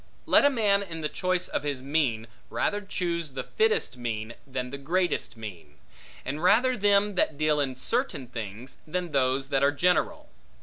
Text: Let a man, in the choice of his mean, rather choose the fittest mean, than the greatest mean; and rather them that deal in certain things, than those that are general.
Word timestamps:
Let 0.25 0.45
a 0.45 0.49
man, 0.49 0.81
in 0.81 1.01
the 1.01 1.09
choice 1.09 1.47
of 1.47 1.61
his 1.61 1.83
mean, 1.83 2.25
rather 2.49 2.81
choose 2.81 3.33
the 3.33 3.43
fittest 3.43 3.97
mean, 3.97 4.33
than 4.47 4.71
the 4.71 4.79
greatest 4.79 5.37
mean; 5.37 5.75
and 6.25 6.41
rather 6.41 6.75
them 6.75 7.13
that 7.13 7.37
deal 7.37 7.59
in 7.59 7.75
certain 7.75 8.25
things, 8.25 8.79
than 8.87 9.11
those 9.11 9.49
that 9.49 9.61
are 9.61 9.71
general. 9.71 10.29